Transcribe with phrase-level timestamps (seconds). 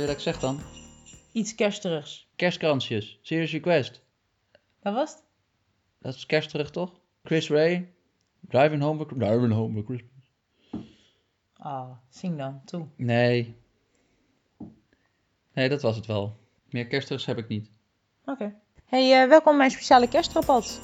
[0.00, 0.60] wil je dat ik zeg dan?
[1.32, 2.28] Iets kersterigs.
[2.36, 3.18] Kerstkransjes.
[3.22, 4.02] Serious Request.
[4.82, 5.22] Wat was het?
[5.98, 7.00] Dat is kersterig toch?
[7.24, 7.92] Chris Ray.
[8.48, 10.32] Driving Home for, Driving home for Christmas.
[11.56, 12.86] Oh, zing dan, toe.
[12.96, 13.56] Nee.
[15.52, 16.36] Nee, dat was het wel.
[16.70, 17.70] Meer kerstigs heb ik niet.
[18.24, 18.54] Oké.
[18.84, 20.80] Hey, eh, welkom bij mijn speciale kerstrapport.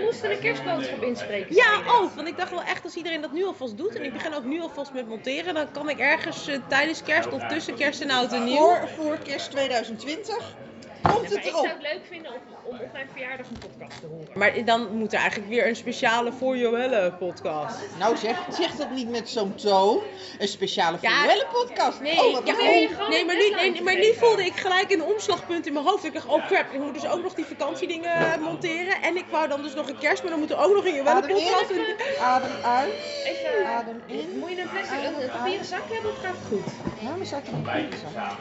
[0.00, 1.54] Wij moesten een kerstboodschap inspreken.
[1.54, 4.12] Ja, oh, want ik dacht wel echt als iedereen dat nu alvast doet en ik
[4.12, 7.74] begin ook nu alvast met monteren, dan kan ik ergens eh, tijdens kerst of tussen
[7.74, 8.56] kerst en oud en nieuw.
[8.56, 10.56] Voor, voor kerst 2020
[11.02, 14.00] komt Maar het ik zou het leuk vinden om, om op mijn verjaardag een podcast
[14.00, 14.28] te horen.
[14.34, 17.78] Maar dan moet er eigenlijk weer een speciale voor Joelle podcast.
[17.98, 20.00] Nou zeg, zeg dat niet met zo'n toon.
[20.38, 22.00] Een speciale Ja, Joelle podcast.
[22.00, 25.02] Nee, oh, wat ja, nee, een maar, nu, nee, maar nu voelde ik gelijk een
[25.02, 26.04] omslagpunt in mijn hoofd.
[26.04, 29.02] Ik dacht, oh crap, ik moet dus ook nog die vakantiedingen monteren.
[29.02, 30.94] En ik wou dan dus nog een kerst, maar dan moet er ook nog een
[30.94, 31.36] Joelle Adem in.
[31.36, 31.70] podcast.
[32.20, 32.92] Adem uit.
[33.24, 34.38] Even, Adem in.
[34.38, 36.72] moet je een plastic, een, een papieren zakje hebben of gaat het goed?
[37.02, 38.36] Nou, dan zat er een pizza.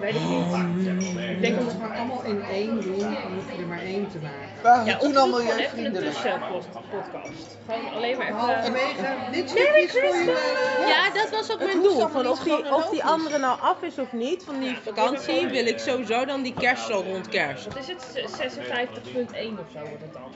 [0.00, 1.16] Weet ik niet.
[1.18, 4.10] Ik denk dat we gewoon allemaal in één doen, dan hoef je er maar één
[4.10, 4.84] te maken.
[4.84, 7.58] Ja, toen al gewoon even een tussenpodcast.
[7.68, 8.38] Gewoon alleen maar even...
[8.38, 10.88] Halverwege, dit stukje is voor je wel.
[10.88, 12.08] Ja, dat was ook Het mijn doel.
[12.08, 15.66] Van of, die, of die andere nou af is of niet, van die vakantie, wil
[15.66, 17.64] ik sowieso dan die kerst zo rond kerst.
[17.64, 18.04] Wat is het?
[18.14, 20.32] 56.1 of zo wordt het dan.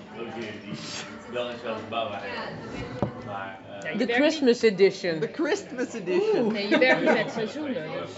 [1.33, 3.27] Wel in hetzelfde gebouw eigenlijk.
[3.27, 5.21] Maar eh, Ja, je De Christmas edition.
[5.21, 6.53] De Christmas edition.
[6.53, 7.91] Nee, je werkt niet met seizoenen.
[7.91, 8.13] Dus,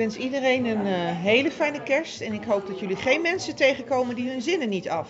[0.00, 2.20] wens iedereen een eh, hele fijne kerst.
[2.20, 5.08] En ik hoop dat jullie geen mensen tegenkomen die hun zinnen niet af.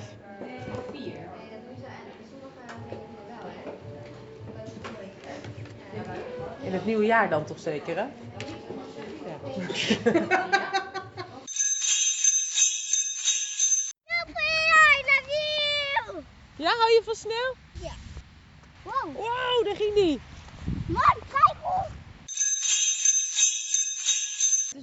[6.62, 8.04] In het nieuwe jaar dan toch zeker, hè?
[16.56, 17.54] Ja, hou je van sneeuw?
[17.72, 17.92] Ja.
[18.82, 19.16] Wow.
[19.16, 20.20] Wow, daar ging die.
[20.86, 21.99] Man, kijk op!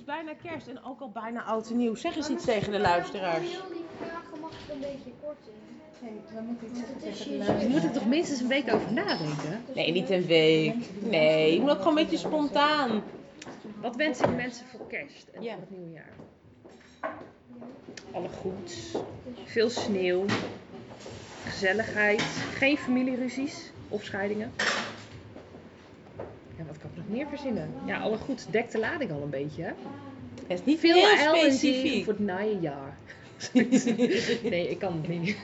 [0.07, 1.95] Het is bijna kerst en ook al bijna oud en nieuw.
[1.95, 3.47] Zeg eens iets tegen de luisteraars.
[3.49, 3.57] Die
[3.99, 7.59] vragen mag ik een beetje kort in.
[7.59, 9.63] Je moet er toch minstens een week over nadenken.
[9.75, 10.75] Nee, niet een week.
[11.01, 13.03] Nee, je moet ook gewoon een beetje spontaan.
[13.81, 15.51] Wat wensen de mensen voor kerst en Ja.
[15.53, 16.13] voor het nieuwe jaar?
[18.11, 18.95] Alle goeds,
[19.45, 20.25] veel sneeuw,
[21.45, 22.21] gezelligheid,
[22.53, 24.53] geen familieruzies of scheidingen.
[26.57, 27.73] Ja, wat kan ik nog meer verzinnen?
[27.85, 29.71] Ja, alle goeds dekt de lading al een beetje, hè?
[30.47, 32.03] Het is niet Veel heel specifiek.
[32.03, 32.97] voor het najaar.
[34.51, 35.37] nee, ik kan het niet.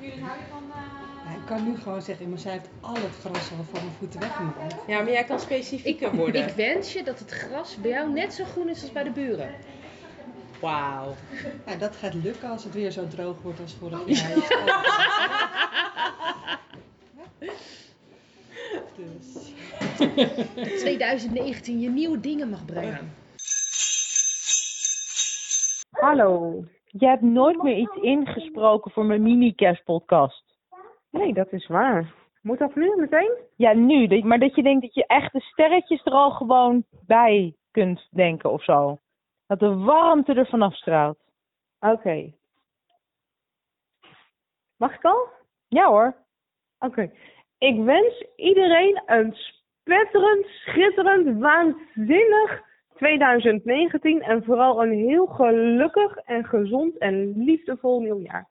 [0.00, 3.94] Ja, ik kan nu gewoon zeggen, maar zij heeft al het gras al voor mijn
[3.98, 4.74] voeten weggemaakt.
[4.86, 6.48] Ja, maar jij kan specifieker worden.
[6.48, 9.10] Ik wens je dat het gras bij jou net zo groen is als bij de
[9.10, 9.50] buren.
[10.60, 11.14] Wauw.
[11.66, 14.30] Ja, dat gaat lukken als het weer zo droog wordt als vorig jaar.
[20.84, 23.12] 2019 je nieuwe dingen mag brengen.
[25.90, 30.44] Hallo, je hebt nooit meer iets ingesproken voor mijn mini-kerstpodcast.
[31.10, 32.14] Nee, dat is waar.
[32.42, 33.32] Moet dat nu meteen?
[33.56, 37.54] Ja, nu, maar dat je denkt dat je echt de sterretjes er al gewoon bij
[37.70, 38.98] kunt denken of zo.
[39.46, 41.18] Dat de warmte er vanaf straalt.
[41.80, 42.32] Oké.
[44.76, 45.28] Mag ik al?
[45.68, 46.16] Ja hoor.
[46.78, 47.10] Oké.
[47.58, 49.36] Ik wens iedereen een
[49.90, 52.60] spetterend, schitterend, waanzinnig
[52.96, 58.48] 2019 en vooral een heel gelukkig en gezond en liefdevol nieuwjaar.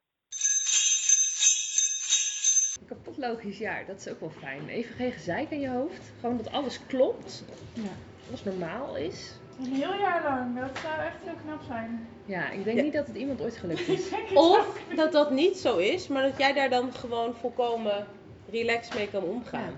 [2.80, 4.68] Een kapot logisch jaar, dat is ook wel fijn.
[4.68, 6.12] Even geen gezeik in je hoofd.
[6.20, 7.44] Gewoon dat alles klopt.
[7.74, 7.82] Ja.
[8.28, 9.38] Alles normaal is.
[9.58, 12.08] Een heel jaar lang, dat zou echt heel knap zijn.
[12.24, 12.82] Ja, ik denk Ja.
[12.82, 14.12] niet dat het iemand ooit gelukt is.
[14.34, 18.06] Of dat dat niet zo is, maar dat jij daar dan gewoon volkomen
[18.50, 19.72] relaxed mee kan omgaan.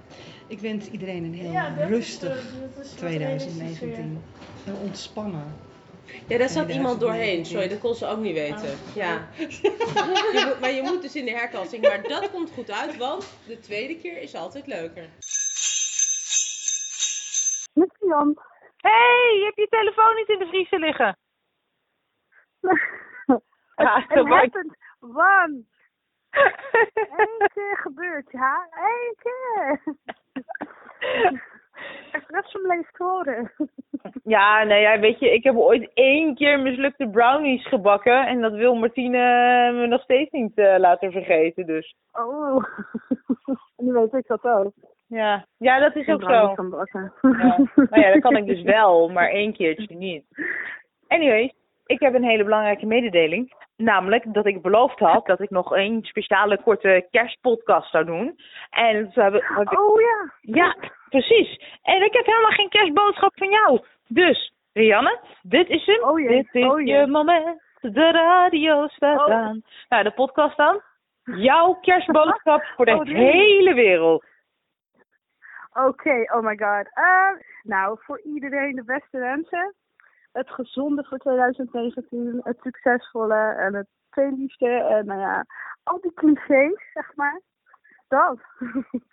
[0.53, 4.23] Ik wens iedereen een heel Ja, rustig eh, is wat 2019.
[4.65, 5.55] Heel ontspannen.
[6.29, 6.75] Ja, daar zat 2019.
[6.77, 7.45] iemand doorheen.
[7.47, 8.79] Sorry, dat kon ze ook niet weten.
[8.95, 9.29] Ja.
[9.39, 11.83] Je moet- maar je moet dus in de herkansing.
[11.83, 15.09] Maar dat komt goed uit, want de tweede keer is altijd leuker.
[17.75, 18.39] Met Jan.
[18.77, 21.19] hey, je hebt je telefoon niet in de vriezer liggen.
[23.77, 25.65] Ja, Het happened once.
[27.19, 28.69] Eén keer gebeurd, ja.
[28.71, 29.83] Eén keer.
[32.13, 33.51] Echt zo'n leeft horen.
[34.25, 38.27] Ja, nee, ja, weet je, ik heb ooit één keer mislukte brownies gebakken.
[38.27, 39.19] En dat wil Martine
[39.73, 41.95] me nog steeds niet eh, laten vergeten, dus.
[42.13, 42.65] Oh.
[43.85, 44.73] nu weet ik dat ook.
[45.07, 46.55] Ja, ja dat is Ik ook zo.
[46.55, 47.13] kan bakken.
[47.23, 47.57] Ja.
[47.75, 50.25] Nou ja, dat kan ik dus wel, maar één keertje niet.
[51.09, 51.53] Anyways,
[51.87, 53.53] ik heb een hele belangrijke mededeling.
[53.77, 58.37] Namelijk dat ik beloofd had dat ik nog een speciale korte kerstpodcast zou doen.
[58.71, 60.33] En toen heb ik, heb ik- Oh ja.
[60.41, 60.77] ja,
[61.13, 61.79] precies.
[61.83, 63.81] En ik heb helemaal geen kerstboodschap van jou.
[64.09, 66.03] Dus, Rianne, dit is hem.
[66.03, 67.61] Oh Dit is oh je moment.
[67.81, 69.35] De radio staat Oh.
[69.35, 69.63] aan.
[69.89, 70.81] Nou, de podcast dan.
[71.25, 74.25] Jouw kerstboodschap voor de Oh, hele wereld.
[75.73, 76.89] Oké, oh my god.
[76.95, 77.31] Eh,
[77.63, 79.75] nou, voor iedereen de beste wensen.
[80.33, 85.45] Het gezonde voor 2019, het succesvolle en het twee liefde en nou ja,
[85.83, 87.41] al die clichés, zeg maar.
[88.09, 88.39] Dat.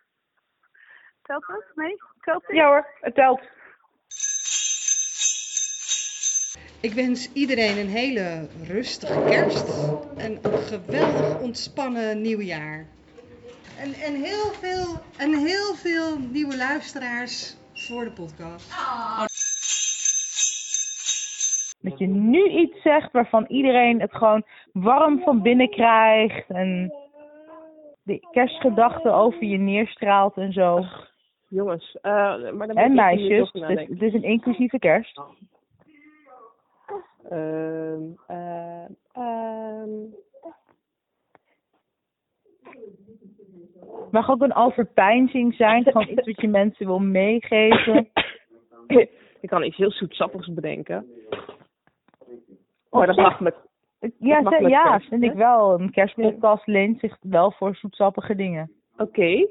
[1.30, 1.66] Telt het?
[1.76, 1.96] Nee?
[2.22, 2.56] Telt het?
[2.56, 3.42] Ja hoor, het telt.
[6.82, 9.68] Ik wens iedereen een hele rustige kerst.
[10.18, 12.86] En een geweldig ontspannen nieuwjaar.
[13.80, 18.70] En, en, heel veel, en heel veel nieuwe luisteraars voor de podcast.
[21.82, 24.44] Dat je nu iets zegt waarvan iedereen het gewoon
[24.74, 26.50] warm van binnen krijgt.
[26.50, 26.94] En
[28.04, 30.84] de kerstgedachte over je neerstraalt en zo.
[31.50, 35.22] Jongens, eh, maar dan En meisjes, dus het is een inclusieve kerst.
[37.30, 39.90] Ehm, ehm, ehm.
[44.02, 45.84] Het mag ook een overpeinzing zijn.
[45.92, 48.10] Gewoon iets wat je mensen wil meegeven.
[49.42, 51.06] Ik kan iets heel zoetsappigs bedenken.
[52.90, 53.56] Maar dat mag met.
[54.20, 55.30] Ja, mag ze- met ja kerst, vind hè?
[55.30, 55.80] ik wel.
[55.80, 58.72] Een kerstpodcast leent zich wel voor zoetsappige dingen.
[58.98, 59.48] Oké.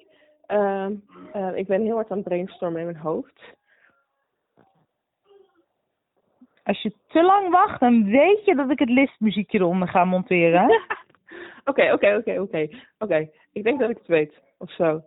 [0.48, 0.94] Ehm,
[1.32, 3.56] eh, ik ben heel hard aan het brainstormen in mijn hoofd.
[6.62, 10.68] Als je te lang wacht, dan weet je dat ik het listmuziekje eronder ga monteren.
[11.64, 12.68] Oké, oké, oké, oké.
[12.98, 14.42] Oké, ik denk dat ik het weet.
[14.58, 15.02] Of zo.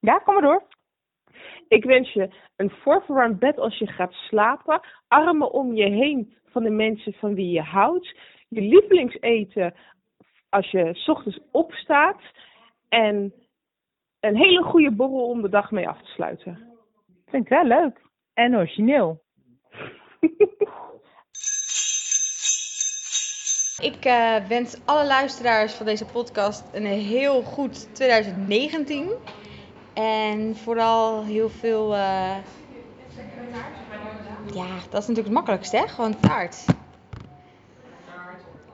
[0.00, 0.62] Ja, kom maar door.
[1.68, 4.80] Ik wens je een voorverwarmd bed als je gaat slapen.
[5.08, 8.16] Armen om je heen van de mensen van wie je houdt.
[8.48, 9.74] Je lievelingseten
[10.48, 12.20] als je 's ochtends opstaat.
[12.88, 13.34] En
[14.20, 16.58] een hele goede borrel om de dag mee af te sluiten.
[17.26, 18.00] Vind ik wel leuk.
[18.34, 19.20] En origineel.
[23.80, 29.10] Ik eh, wens alle luisteraars van deze podcast een heel goed 2019.
[29.94, 31.94] En vooral heel veel.
[31.94, 32.36] eh,
[34.54, 35.88] Ja, dat is natuurlijk het makkelijkste, hè?
[35.88, 36.64] Gewoon taart.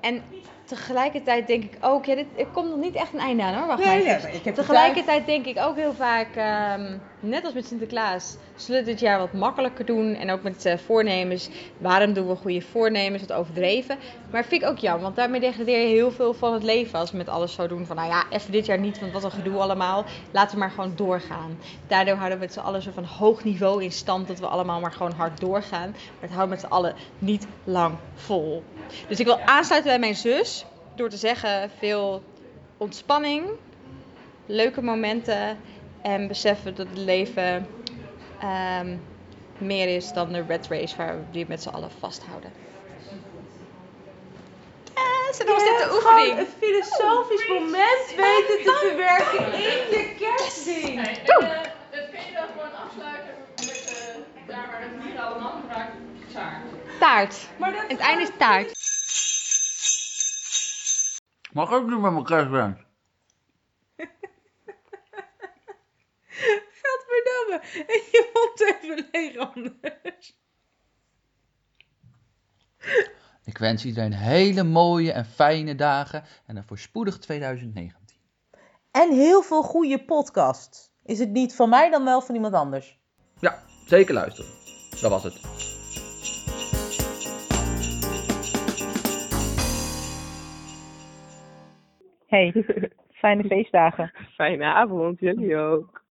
[0.00, 0.22] En
[0.66, 3.66] tegelijkertijd denk ik ook, ja, dit, er komt nog niet echt een einde aan hoor.
[3.66, 8.36] Wacht Nee, maar maar Tegelijkertijd denk ik ook heel vaak, ehm, net als met Sinterklaas,
[8.56, 10.14] zullen we dit jaar wat makkelijker doen.
[10.14, 11.48] En ook met eh, voornemens.
[11.78, 13.26] Waarom doen we goede voornemens?
[13.26, 13.98] Wat overdreven.
[14.30, 16.98] Maar vind ik ook jammer, want daarmee degradeer je heel veel van het leven.
[16.98, 19.24] Als we met alles zo doen van, nou ja, even dit jaar niet, want wat
[19.24, 20.04] een gedoe allemaal.
[20.30, 21.58] Laten we maar gewoon doorgaan.
[21.86, 24.80] Daardoor houden we met z'n allen zo van hoog niveau in stand dat we allemaal
[24.80, 25.90] maar gewoon hard doorgaan.
[25.90, 28.62] Maar het houdt met z'n allen niet lang vol.
[29.08, 30.55] Dus ik wil aansluiten bij mijn zus
[30.96, 32.22] door te zeggen veel
[32.76, 33.46] ontspanning,
[34.46, 35.58] leuke momenten
[36.02, 37.66] en beseffen dat het leven
[38.40, 38.96] ehm,
[39.58, 42.52] meer is dan de red race waar we die met z'n allen vasthouden.
[45.36, 46.38] Yes, en dan was dit de oefening.
[46.38, 51.22] een filosofisch moment weten te verwerken in je kerstding.
[51.22, 51.48] Doe!
[51.90, 55.92] Dat kun je dan gewoon afsluiten met eh, daar waar het hier allemaal gebruikt,
[56.32, 56.62] taart.
[56.98, 57.48] Taart.
[57.56, 58.75] Maar dat Het einde is taart.
[61.56, 62.78] Mag ook niet met mijn kerstwens.
[66.80, 67.60] Gadverdamme.
[67.72, 70.38] En je mond even leeg anders.
[73.44, 78.16] Ik wens iedereen hele mooie en fijne dagen en een voorspoedig 2019.
[78.90, 80.90] En heel veel goede podcasts.
[81.04, 82.98] Is het niet van mij dan wel van iemand anders?
[83.40, 84.50] Ja, zeker luisteren.
[85.00, 85.75] Dat was het.
[92.26, 92.64] Hey,
[93.12, 94.12] fijne feestdagen.
[94.34, 96.04] Fijne avond, jullie ook.